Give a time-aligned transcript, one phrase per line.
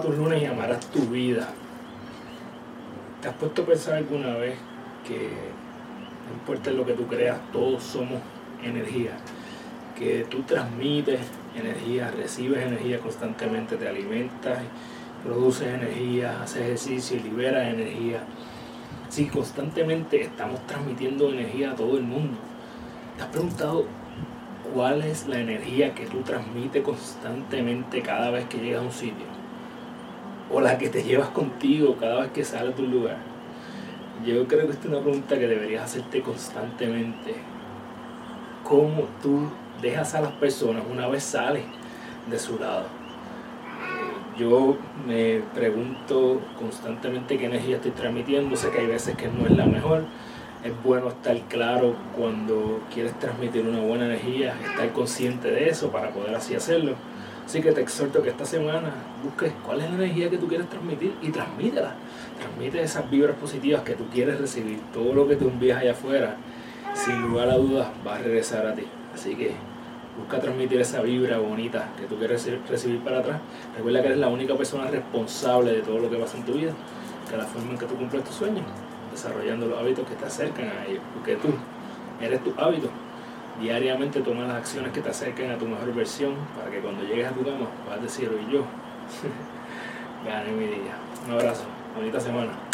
[0.00, 1.48] tus lunes y amarás tu vida.
[3.20, 4.56] ¿Te has puesto a pensar alguna vez
[5.06, 8.20] que no importa lo que tú creas, todos somos
[8.62, 9.12] energía?
[9.98, 11.20] Que tú transmites
[11.56, 14.60] energía, recibes energía constantemente, te alimentas,
[15.24, 18.20] produces energía, haces ejercicio y liberas energía.
[19.08, 22.38] Sí, constantemente estamos transmitiendo energía a todo el mundo.
[23.16, 23.84] ¿Te has preguntado
[24.72, 29.26] cuál es la energía que tú transmites constantemente cada vez que llegas a un sitio?
[30.50, 33.18] O la que te llevas contigo cada vez que sales de un lugar.
[34.24, 37.34] Yo creo que esta es una pregunta que deberías hacerte constantemente.
[38.64, 39.48] ¿Cómo tú
[39.80, 41.64] dejas a las personas una vez sales
[42.30, 42.86] de su lado?
[44.38, 44.76] Yo
[45.06, 48.56] me pregunto constantemente qué energía estoy transmitiendo.
[48.56, 50.04] Sé que hay veces que no es la mejor
[50.64, 56.10] es bueno estar claro cuando quieres transmitir una buena energía, estar consciente de eso para
[56.10, 56.94] poder así hacerlo.
[57.48, 58.92] Así que te exhorto que esta semana
[59.24, 61.94] busques cuál es la energía que tú quieres transmitir y transmítela.
[62.38, 64.78] Transmite esas vibras positivas que tú quieres recibir.
[64.92, 66.36] Todo lo que tú envías allá afuera,
[66.92, 68.82] sin lugar a dudas, va a regresar a ti.
[69.14, 69.52] Así que
[70.18, 73.40] busca transmitir esa vibra bonita que tú quieres recibir para atrás.
[73.74, 76.72] Recuerda que eres la única persona responsable de todo lo que pasa en tu vida,
[77.30, 78.66] de la forma en que tú cumples tus sueños
[79.10, 81.48] desarrollando los hábitos que te acercan a ellos, porque tú
[82.20, 82.90] eres tu hábito.
[83.60, 87.26] Diariamente toma las acciones que te acerquen a tu mejor versión para que cuando llegues
[87.26, 88.64] a tu cama puedas decir, hoy yo
[90.24, 90.94] gané mi día.
[91.26, 91.64] Un abrazo,
[91.96, 92.67] bonita semana.